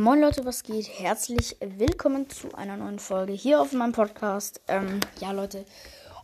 [0.00, 1.00] Moin Leute, was geht?
[1.00, 4.60] Herzlich willkommen zu einer neuen Folge hier auf meinem Podcast.
[4.68, 5.64] Ähm, ja Leute,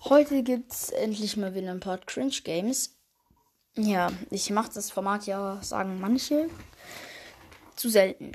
[0.05, 2.97] heute gibt's endlich mal wieder ein paar Cringe Games.
[3.75, 6.49] Ja, ich mache das Format ja, sagen manche,
[7.75, 8.31] zu selten.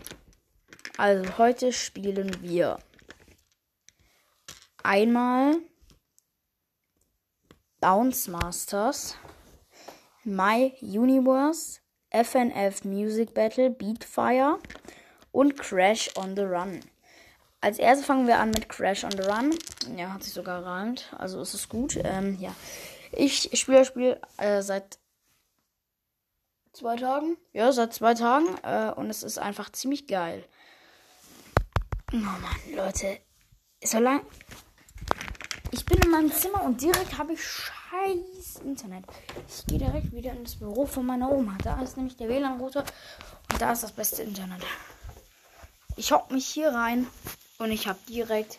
[0.98, 2.78] Also heute spielen wir
[4.84, 5.56] einmal
[7.80, 9.16] Bounce Masters,
[10.26, 11.80] My Universe,
[12.10, 14.60] FNF Music Battle, Beatfire
[15.32, 16.81] und Crash on the Run.
[17.62, 19.54] Als erstes fangen wir an mit Crash on the Run.
[19.98, 21.13] Ja, hat sich sogar gereimt.
[21.17, 21.99] Also ist es gut.
[22.04, 22.55] Ähm, ja.
[23.12, 24.98] Ich spiele das Spiel äh, seit
[26.73, 27.38] zwei Tagen.
[27.52, 28.48] Ja, seit zwei Tagen.
[28.63, 30.45] Äh, und es ist einfach ziemlich geil.
[32.13, 33.20] Oh Mann, Leute.
[33.84, 34.21] So lang.
[35.71, 39.05] Ich bin in meinem Zimmer und direkt habe ich scheiß Internet.
[39.48, 41.57] Ich gehe direkt wieder ins Büro von meiner Oma.
[41.63, 42.84] Da ist nämlich der WLAN-Router
[43.52, 44.63] und da ist das beste Internet.
[45.99, 47.08] Ich hock mich hier rein
[47.58, 48.57] und ich habe direkt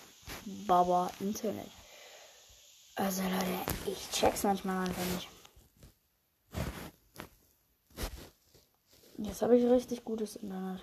[0.66, 1.70] Baba Internet.
[2.96, 3.46] Also Leute,
[3.86, 5.28] ich check's manchmal einfach nicht.
[9.16, 10.82] Jetzt habe ich richtig gutes Internet.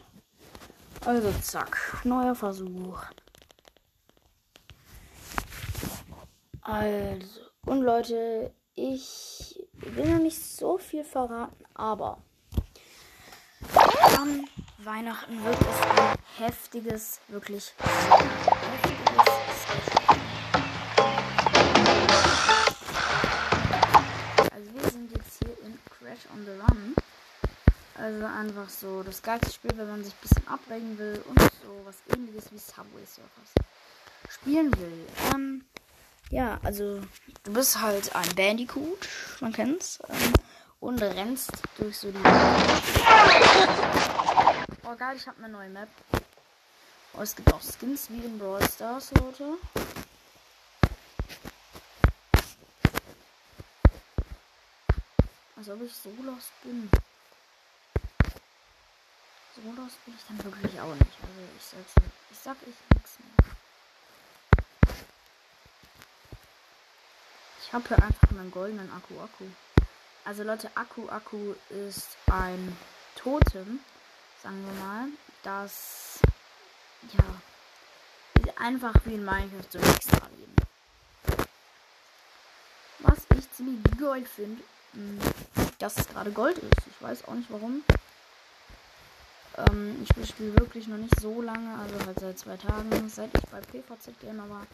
[1.05, 3.03] Also zack, neuer Versuch.
[6.61, 12.17] Also, und Leute, ich will noch nicht so viel verraten, aber
[14.17, 14.43] am
[14.87, 19.25] Weihnachten wird es ein heftiges, wirklich heftiges
[24.49, 26.95] Also wir sind jetzt hier in Crash on the Run.
[27.95, 31.81] Also einfach so das geilste Spiel, wenn man sich ein bisschen abregen will und so
[31.83, 33.51] was ähnliches wie Subway Surfers
[34.29, 35.05] spielen will.
[35.33, 35.65] Ähm,
[36.29, 37.01] ja, also
[37.43, 39.09] du bist halt ein Bandicoot,
[39.41, 39.99] man kennt's.
[40.07, 40.33] Ähm,
[40.79, 42.19] und rennst durch so die.
[44.89, 45.89] Oh geil, ich habe eine neue Map.
[47.11, 49.57] Oh, es gibt auch Skins wie in Brawl Stars, Leute.
[55.57, 56.89] Als ob ich so lost bin.
[59.57, 61.17] So lost bin ich dann wirklich auch nicht.
[61.21, 62.15] Also ich sag's nicht.
[62.31, 63.45] Ich sag ich nichts mehr.
[67.61, 69.47] Ich habe hier einfach einen goldenen Akku Akku.
[70.23, 72.77] Also Leute, Akku Akku ist ein
[73.17, 73.81] Totem,
[74.43, 75.07] sagen wir mal,
[75.43, 76.19] das
[77.13, 80.55] ja einfach wie in Minecraft so extra leben.
[82.99, 85.19] Was ich ziemlich geil finde, hm,
[85.79, 86.87] dass es gerade Gold ist.
[86.87, 87.83] Ich weiß auch nicht warum.
[89.57, 93.49] Ähm, ich spiele wirklich noch nicht so lange, also halt seit zwei Tagen, seit ich
[93.49, 94.67] bei PVZ Gamer war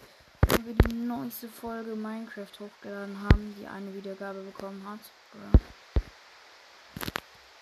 [0.47, 4.99] wenn wir die neueste Folge Minecraft hochgeladen haben, die eine Wiedergabe bekommen hat.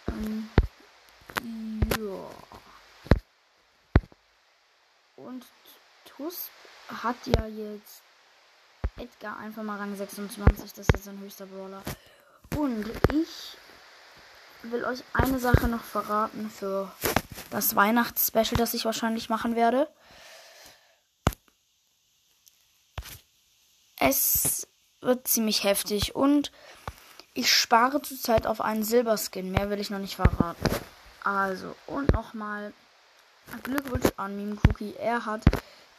[0.08, 0.50] Ähm,
[1.98, 2.30] ja.
[5.16, 5.46] Und
[6.22, 6.50] Tuss
[6.88, 8.04] hat ja jetzt
[8.98, 11.82] Edgar einfach mal Rang 26, das ist sein höchster Brawler.
[12.56, 13.58] Und ich
[14.64, 16.92] will euch eine Sache noch verraten für
[17.50, 19.88] das Weihnachtsspecial, das ich wahrscheinlich machen werde.
[24.00, 24.68] Es
[25.00, 26.52] wird ziemlich heftig und
[27.34, 29.52] ich spare zurzeit auf einen Silberskin.
[29.52, 30.64] Mehr will ich noch nicht verraten.
[31.24, 32.74] Also, und nochmal
[33.64, 34.94] Glückwunsch an Meme Cookie.
[34.98, 35.44] Er hat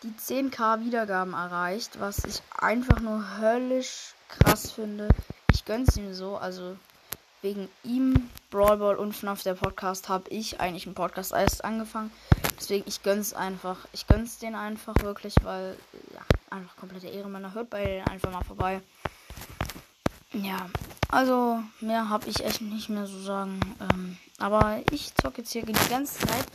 [0.02, 5.08] die 10k Wiedergaben erreicht, was ich einfach nur höllisch krass finde.
[5.52, 6.76] Ich gönn's ihm so, also
[7.42, 12.10] wegen ihm, Brawl Ball und FNAF der Podcast, habe ich eigentlich einen Podcast erst angefangen.
[12.58, 13.78] Deswegen, ich gönn's einfach.
[13.92, 15.76] Ich gönn's den einfach wirklich, weil,
[16.14, 16.20] ja,
[16.50, 17.54] einfach komplette Ehrenmänner.
[17.54, 18.80] Hört bei denen einfach mal vorbei.
[20.32, 20.70] Ja,
[21.08, 23.60] also mehr habe ich echt nicht mehr so sagen.
[23.80, 26.46] Ähm, aber ich zocke jetzt hier die ganze Zeit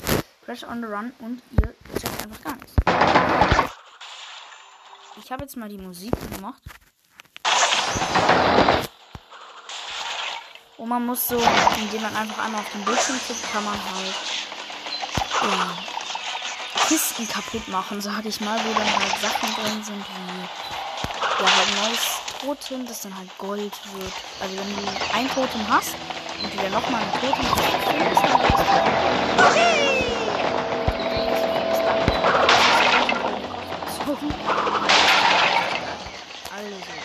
[0.45, 2.86] Crash on the Run und ihr checkt einfach gar nichts.
[5.27, 6.61] Ich habe jetzt mal die Musik gemacht.
[10.77, 14.15] Und man muss so, indem man einfach einmal auf den Bildschirm klickt, kann man halt
[15.43, 15.77] ja,
[16.87, 21.75] Kisten kaputt machen, sage ich mal, wo dann halt Sachen drin sind, wie ja halt
[21.75, 24.13] neues Totem, das dann halt Gold wird.
[24.39, 25.93] Also wenn du ein Totem hast
[26.41, 29.57] und dann nochmal ein Totem findest, dann wird das
[34.09, 34.96] Okay!
[36.57, 36.96] algo.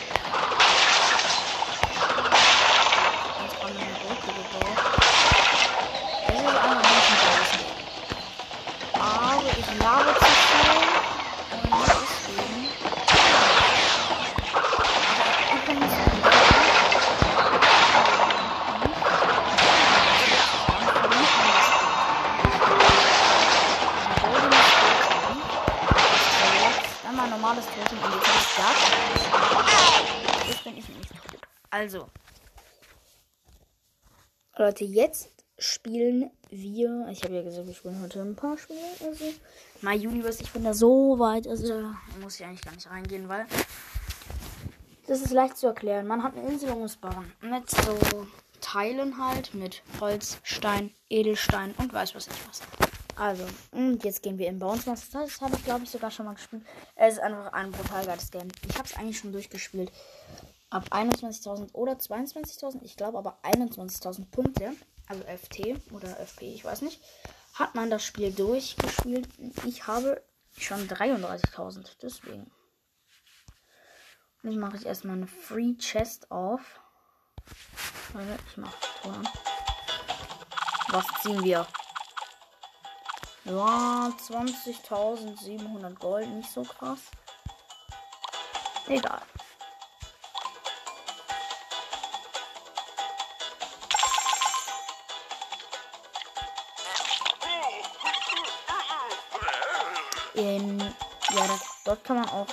[27.42, 28.22] Normales Totem habe ich
[28.56, 30.48] das.
[30.48, 31.40] Jetzt bin ich nicht tot.
[31.70, 32.08] Also.
[34.56, 37.08] Leute, jetzt spielen wir.
[37.10, 38.78] Ich habe ja gesagt, wir spielen heute ein paar Spiele.
[39.04, 39.24] Also.
[39.80, 41.48] My Universe, ich bin da so weit.
[41.48, 43.46] Also da muss ich eigentlich gar nicht reingehen, weil.
[45.08, 46.06] Das ist leicht zu erklären.
[46.06, 47.32] Man hat eine Insel und muss bauen.
[47.40, 47.98] Mit so
[48.60, 49.52] Teilen halt.
[49.52, 52.60] Mit Holz, Stein, Edelstein und weiß was ich was.
[53.16, 55.20] Also, und jetzt gehen wir in Bones Master.
[55.20, 56.62] Das habe ich, glaube ich, sogar schon mal gespielt.
[56.96, 58.48] Es ist einfach ein brutal geiles Game.
[58.68, 59.92] Ich habe es eigentlich schon durchgespielt.
[60.70, 64.72] Ab 21.000 oder 22.000, ich glaube aber 21.000 Punkte,
[65.06, 66.98] also FT oder FP, ich weiß nicht,
[67.52, 69.28] hat man das Spiel durchgespielt.
[69.66, 70.22] Ich habe
[70.56, 72.50] schon 33.000, deswegen.
[74.42, 76.80] Und ich mache jetzt erstmal eine Free Chest auf.
[78.14, 78.74] Leute, ich mache.
[80.88, 81.66] Was ziehen wir?
[83.44, 87.00] Ja, 20.700 Gold, nicht so krass.
[88.86, 89.22] Egal.
[100.34, 102.46] In, ja, das, dort kann man auch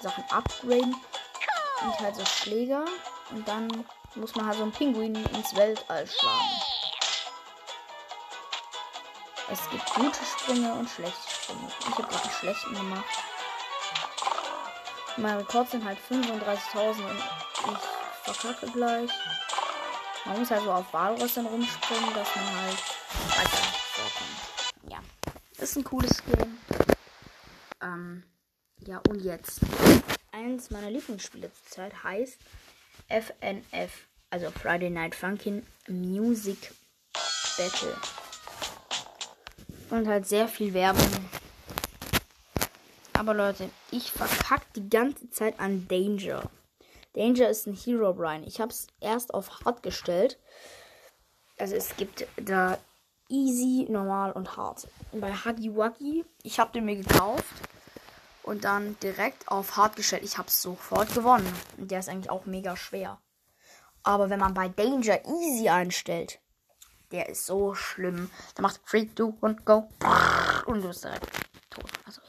[0.00, 0.94] Sachen upgraden.
[1.82, 2.84] Und halt so Schläger.
[3.30, 3.84] Und dann
[4.14, 6.87] muss man halt so einen Pinguin ins Weltall schlagen.
[9.50, 11.68] Es gibt gute Sprünge und schlechte Sprünge.
[11.80, 13.04] Ich habe gerade einen schlechten gemacht.
[15.16, 17.16] Mein Rekord sind halt 35.000 und
[17.72, 19.10] ich verkacke gleich.
[20.26, 22.78] Man muss halt so auf Walrössern rumspringen, dass man halt
[23.36, 23.56] weiter
[23.94, 24.92] vorkommt.
[24.92, 24.98] Ja,
[25.56, 26.58] ist ein cooles Game.
[27.82, 28.22] Ähm,
[28.86, 29.60] ja, und jetzt.
[30.30, 32.38] Eins meiner Lieblingsspiele zur Zeit heißt
[33.08, 33.90] FNF,
[34.28, 36.74] also Friday Night Funkin' Music
[37.56, 37.96] Battle.
[39.90, 41.08] Und halt sehr viel Werbung.
[43.14, 46.48] Aber Leute, ich verkack die ganze Zeit an Danger.
[47.14, 48.44] Danger ist ein Hero Brian.
[48.44, 50.38] Ich habe es erst auf Hard gestellt.
[51.58, 52.78] Also es gibt da
[53.28, 54.86] Easy, Normal und Hard.
[55.12, 57.44] Und bei Huggy Wuggy, ich habe den mir gekauft
[58.42, 60.22] und dann direkt auf Hard gestellt.
[60.22, 61.52] Ich habe sofort gewonnen.
[61.76, 63.18] Und der ist eigentlich auch mega schwer.
[64.02, 66.38] Aber wenn man bei Danger Easy einstellt,
[67.10, 68.30] der ist so schlimm.
[68.56, 69.88] Der macht 3, 2, 1, go.
[70.66, 71.26] Und du bist direkt
[71.70, 71.90] tot.
[72.04, 72.20] Also,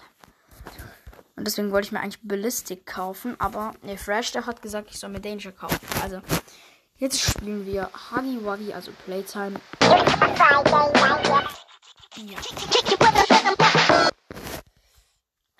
[1.36, 3.36] und deswegen wollte ich mir eigentlich Ballistic kaufen.
[3.40, 5.80] Aber der Fresh, der hat gesagt, ich soll mir Danger kaufen.
[6.02, 6.22] Also,
[6.98, 9.60] jetzt spielen wir Huggy Wuggy, also Playtime.
[12.16, 12.38] Ja.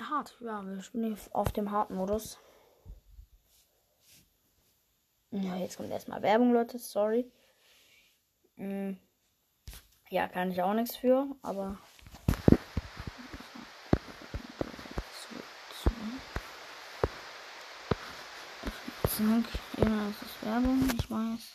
[0.10, 2.40] Hart, ja, wir spielen auf dem Hard-Modus.
[5.32, 7.32] Ja, jetzt kommt erstmal Werbung, Leute, sorry.
[8.58, 8.98] Hm.
[10.12, 11.78] Ja, kann ich auch nichts für, aber.
[19.04, 19.46] Zack,
[19.78, 21.54] ja, es Werbung, ich weiß.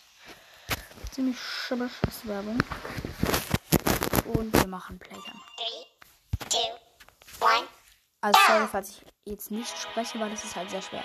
[1.11, 2.59] Ziemlich schibbisch ist Werbung.
[4.27, 5.41] Und wir machen Playtime.
[8.21, 11.05] Also sorry, falls ich jetzt nicht spreche, weil das ist halt sehr schwer.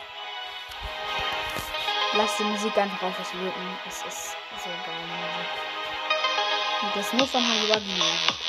[2.14, 3.78] Lass die Musik einfach auf es wirken.
[3.88, 5.69] Es ist so geil.
[6.96, 8.49] Das nur von Hawaii Musik.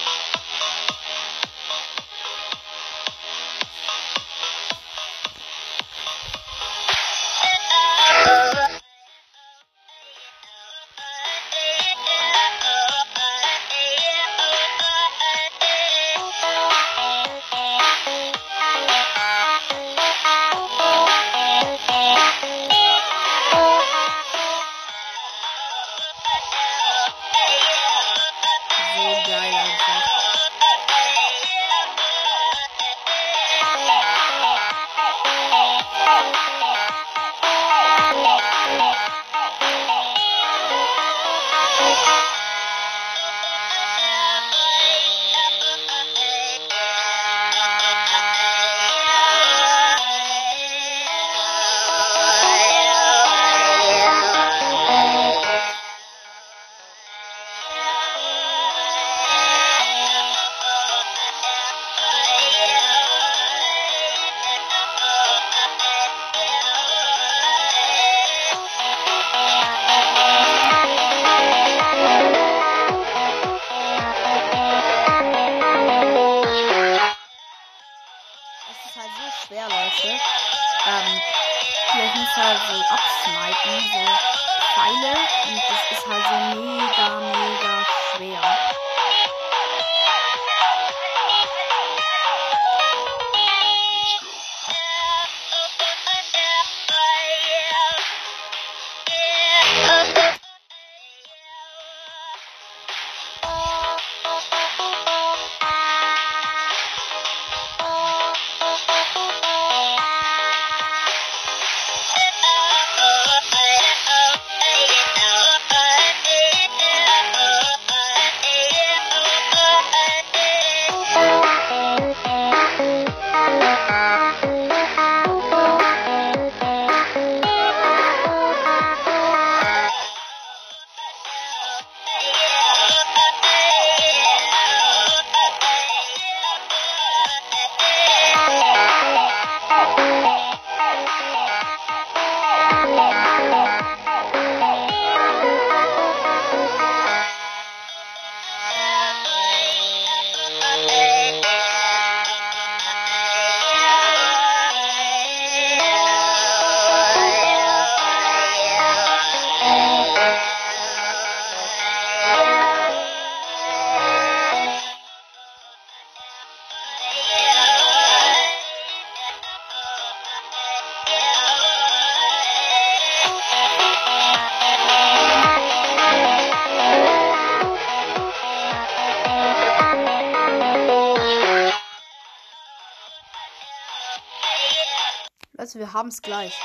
[185.70, 186.58] Leute, wir haben es gleich.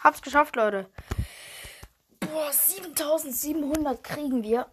[0.00, 0.88] Hab's geschafft, Leute.
[2.20, 4.66] Boah, 7700 kriegen wir.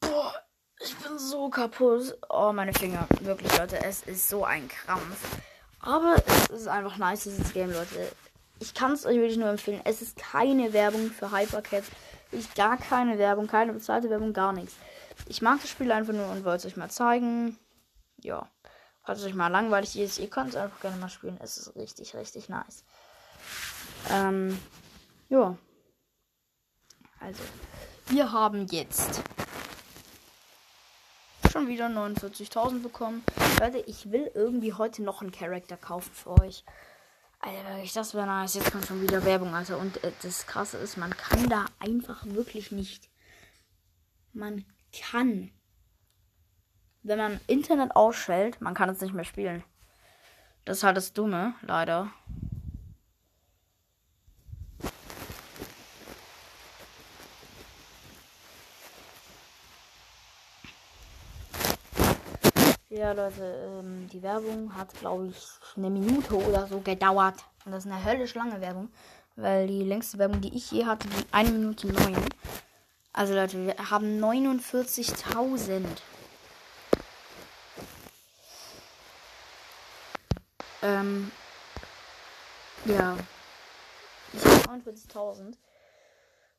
[0.00, 0.34] Boah,
[0.80, 2.18] ich bin so kaputt.
[2.28, 3.08] Oh, meine Finger.
[3.20, 5.38] Wirklich, Leute, es ist so ein Krampf.
[5.80, 8.12] Aber es ist einfach nice, dieses Game, Leute.
[8.60, 9.80] Ich kann es euch wirklich nur empfehlen.
[9.84, 11.84] Es ist keine Werbung für Hypercat.
[12.32, 14.74] Ich gar keine Werbung, keine bezahlte Werbung, gar nichts.
[15.26, 17.58] Ich mag das Spiel einfach nur und wollte es euch mal zeigen.
[18.18, 18.48] Ja.
[19.04, 21.38] Falls es euch mal langweilig ist, ihr könnt es einfach gerne mal spielen.
[21.40, 22.84] Es ist richtig, richtig nice.
[24.10, 24.58] Ähm,
[25.28, 25.56] ja.
[27.20, 27.42] Also,
[28.08, 29.22] wir haben jetzt
[31.50, 33.24] schon wieder 49.000 bekommen.
[33.60, 36.64] Leute, ich will irgendwie heute noch einen Charakter kaufen für euch.
[37.40, 38.54] Alter, wirklich, das wäre nice.
[38.54, 39.78] Jetzt kommt schon wieder Werbung, Alter.
[39.78, 43.08] Und äh, das Krasse ist, man kann da einfach wirklich nicht.
[44.32, 45.50] Man kann.
[47.02, 49.64] Wenn man Internet ausschaltet, man kann es nicht mehr spielen.
[50.64, 52.12] Das ist halt das Dumme, leider.
[62.90, 67.34] Ja, Leute, ähm, die Werbung hat, glaube ich, eine Minute oder so gedauert.
[67.66, 68.88] Und das ist eine höllisch lange Werbung,
[69.36, 72.16] weil die längste Werbung, die ich je hatte, die eine Minute neun.
[73.12, 75.84] Also, Leute, wir haben 49.000.
[80.80, 81.30] Ähm,
[82.86, 83.18] ja.
[84.32, 85.58] Ich habe 49.000.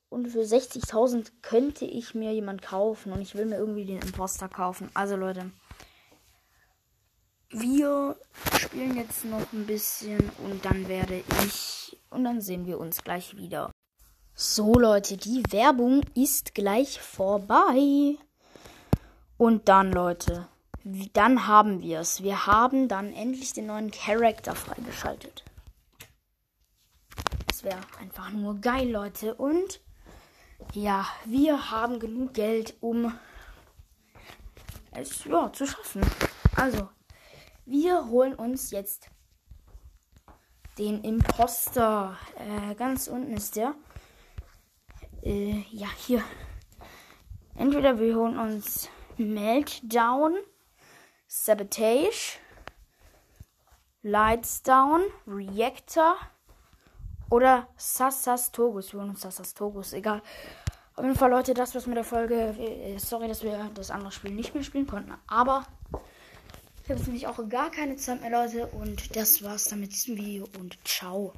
[0.09, 3.13] Und für 60.000 könnte ich mir jemand kaufen.
[3.13, 4.91] Und ich will mir irgendwie den Imposter kaufen.
[4.93, 5.49] Also, Leute.
[7.51, 8.15] Wir
[8.59, 13.35] spielen jetzt noch ein bisschen und dann werde ich und dann sehen wir uns gleich
[13.37, 13.71] wieder.
[14.35, 18.17] So Leute, die Werbung ist gleich vorbei.
[19.37, 20.47] Und dann Leute,
[21.13, 22.23] dann haben wir es.
[22.23, 25.43] Wir haben dann endlich den neuen Charakter freigeschaltet.
[27.47, 29.33] Das wäre einfach nur geil, Leute.
[29.33, 29.81] Und
[30.73, 33.13] ja, wir haben genug Geld, um
[34.91, 36.01] es ja, zu schaffen.
[36.55, 36.89] Also,
[37.69, 39.09] wir holen uns jetzt
[40.77, 42.17] den Imposter.
[42.35, 43.75] Äh, ganz unten ist der.
[45.21, 46.23] Äh, ja, hier.
[47.55, 50.37] Entweder wir holen uns Meltdown,
[51.27, 52.39] Sabotage,
[54.01, 56.15] Lights Down, Reactor
[57.29, 58.93] oder Sassas Togus.
[58.93, 60.21] Wir holen uns Sassas Togus, egal.
[60.95, 62.35] Auf jeden Fall, Leute, das war's mit der Folge.
[62.57, 65.65] Äh, sorry, dass wir das andere Spiel nicht mehr spielen konnten, aber
[66.89, 68.65] ich habe jetzt nämlich auch gar keine Zeit mehr, Leute.
[68.65, 71.27] Und das war's dann mit diesem Video und ciao.